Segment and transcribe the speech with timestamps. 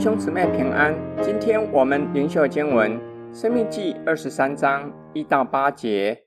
[0.00, 0.94] 兄姊妹平安。
[1.22, 2.98] 今天我们灵修经文
[3.38, 6.24] 《生命记》二十三章一到八节：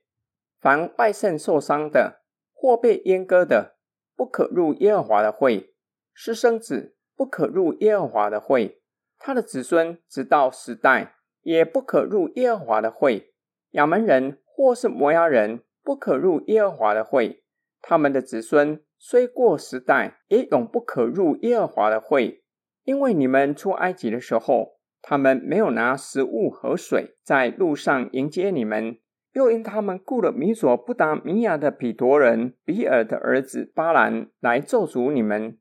[0.60, 2.20] 凡外肾受伤的，
[2.52, 3.74] 或被阉割的，
[4.14, 5.72] 不可入耶和华的会；
[6.14, 8.76] 私生子不可入耶和华的会；
[9.18, 13.34] 他的子孙直到十代也不可入耶和华的会。
[13.70, 17.42] 亚门人或是摩押人不可入耶和华的会，
[17.82, 22.43] 他们的子孙虽过十代，也永不可入耶和华的会。
[22.84, 28.98] 因为你们出埃及的时候，他们没有拿食物和水在路上迎接你们；
[29.32, 35.58] 又因他们雇了米索不达米亚的彼陀人比尔的儿子巴兰来咒诅你们。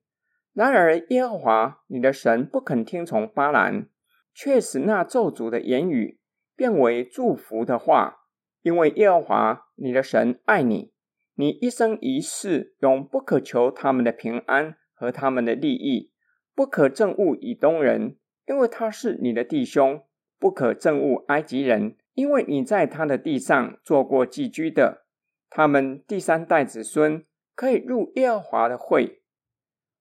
[0.54, 3.88] 然而耶和华你的神不肯听从巴兰，
[4.34, 6.20] 却使那咒诅的言语
[6.56, 8.20] 变为祝福的话。
[8.62, 10.94] 因为耶和华你的神爱你，
[11.36, 16.13] 你一生一世永不可求他们的平安和他们的利益。
[16.56, 20.00] 不可憎恶以东人，因为他是你的弟兄；
[20.38, 25.06] 不可憎恶埃及人，因为你在他的地上做过寄居的。
[25.50, 29.22] 他们第三代子孙可以入耶和华的会。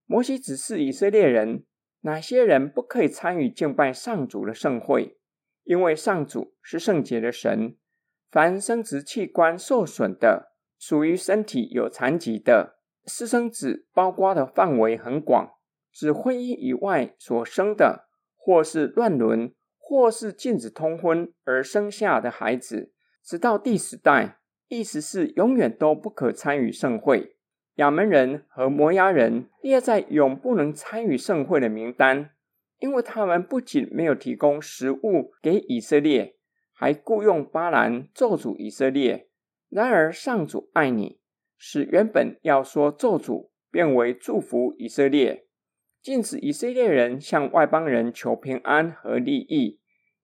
[0.06, 1.64] 摩西指示以色列人，
[2.00, 5.18] 哪些人不可以参与敬拜上主的圣会，
[5.64, 7.76] 因为上主是圣洁的神。
[8.30, 15.54] 凡生殖器官受损的，属于身体有残疾的，私生子包括的范围很广。
[15.92, 27.36] 指婚姻以外所生的，或是乱伦，或是禁止通婚而生下的孩子，直到第十代，意思是永远都不可参与盛会。
[27.76, 32.30] 亚门人和摩押人列在永不能参与盛会的名单，
[32.78, 36.36] 因为他们不仅没有提供食物给以色列，
[36.72, 39.28] 还雇佣巴兰咒诅以色列。
[39.70, 41.20] 然而上主爱你，
[41.56, 45.46] 使原本要说咒诅变为祝福以色列。
[46.02, 49.78] 禁止以色列人向外邦人求平安和利益，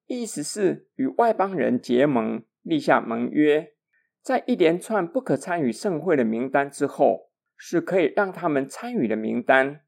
[0.06, 3.74] 意思是与外邦人结盟，立下盟约。
[4.20, 9.82] 在一连串不可参与盛会的名单之后，是可以让他们参与的名单。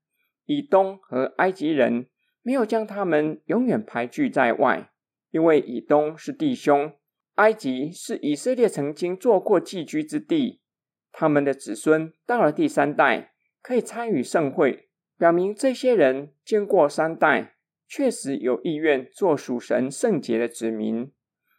[0.47, 2.07] 以东和埃及人
[2.43, 4.93] 没有将他们永远排拒在外，
[5.33, 6.93] 因为以东是弟兄，
[7.35, 10.63] 埃及是以色列曾经做过寄居之地。
[11.11, 14.90] 他们的子孙到了第三代，可以参与盛会。
[15.21, 21.13] 表明这些人经过三代，确实有意愿做属神圣洁的子民。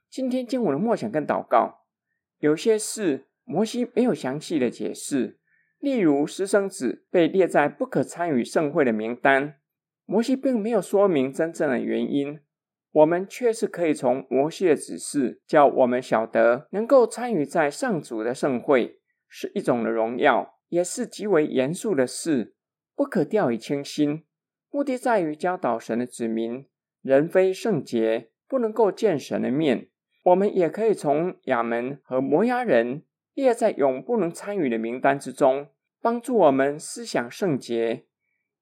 [0.10, 1.84] 今天经文的默想跟祷告，
[2.40, 5.38] 有些事摩西没有详细的解释，
[5.78, 9.60] 例如私生子被列在不可参与盛会的名单，
[10.06, 12.40] 摩西并没有说明真正的原因。
[12.94, 22.56] 我们却是可以从摩西的指示，叫我们晓得，能够参与在上主的盛会是一种的荣耀，也是极为严肃的事。
[23.02, 24.26] 不可掉以轻心，
[24.70, 26.68] 目的在于教导神的子民，
[27.02, 29.90] 人非圣洁，不能够见神的面。
[30.22, 33.02] 我们也可以从亚门和摩押人
[33.34, 35.70] 列在永不能参与的名单之中，
[36.00, 38.06] 帮助我们思想圣洁。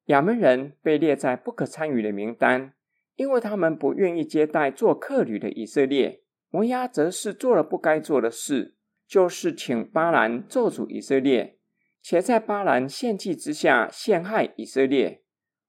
[0.06, 2.72] 亚门人被列在不可参与的名单，
[3.18, 6.22] 因为他们不愿意接待做客旅的以色列。
[6.50, 11.58] 摩押则是做了不该做的事，就是请巴兰咒诅以色列。
[12.02, 15.24] 且在巴兰献祭之下陷害以色列。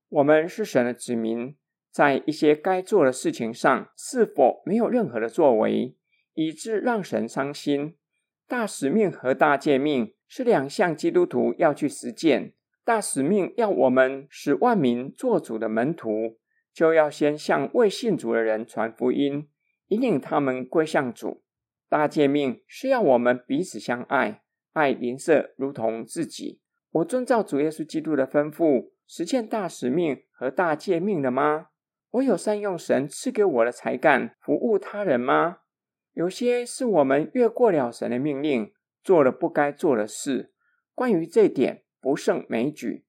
[0.09, 1.57] 我们是神的子民，
[1.91, 5.97] 在一些该做的事情上，是否没有任何的作为，
[6.35, 7.97] 以致让神伤心？
[8.49, 12.55] 大使命和大诫命是两项基督徒要去实践。
[12.85, 16.39] 大使命要我们使万民做主的门徒，
[16.73, 19.49] 就要先向未信主的人传福音，
[19.89, 21.45] 引领他们归向主。
[21.89, 24.43] 大诫命是要我们彼此相爱。
[24.73, 26.61] 爱邻舍如同自己。
[26.93, 31.69] 我遵照主耶稣基督的吩咐，实现大使命和大诫命了吗？
[32.11, 35.59] 我有善用神赐给我的才干，服务他人吗？
[36.13, 38.73] 有些是我们越过了神的命令，
[39.05, 40.53] 做了不该做的事。
[40.95, 43.07] 关于这点，不胜枚举。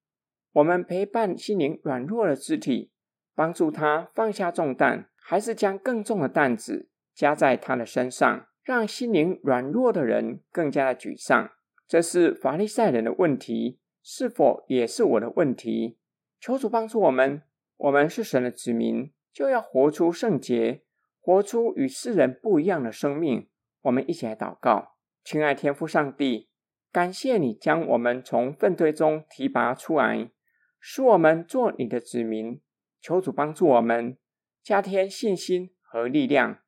[0.53, 2.91] 我们陪伴心灵软弱的肢体，
[3.33, 8.45] 帮助他放下重担，还是将更重的担子加在他的身上？
[8.63, 11.51] 让心灵软弱的人更加的沮丧，
[11.87, 15.97] 这是法利赛人的问题，是否也是我的问题？
[16.39, 17.41] 求主帮助我们，
[17.77, 20.83] 我们是神的子民，就要活出圣洁，
[21.19, 23.49] 活出与世人不一样的生命。
[23.81, 26.49] 我们一起来祷告，亲爱天父上帝，
[26.91, 30.31] 感谢你将我们从粪堆中提拔出来，
[30.79, 32.61] 使我们做你的子民。
[32.99, 34.17] 求主帮助我们，
[34.63, 36.59] 加添信心和力量。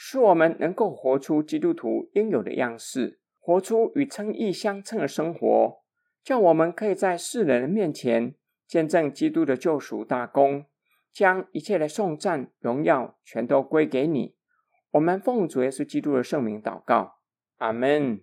[0.00, 5.82] 使我们能够活出基督徒应有的样式，活出与称义相称的生活，
[6.22, 10.66] 叫我们可以在世人的面前见证基督的救赎大功，
[11.12, 14.36] 将一切的颂赞、荣耀全都归给你。
[14.92, 17.16] 我们奉主耶稣基督的圣名祷告，
[17.56, 18.20] 阿门。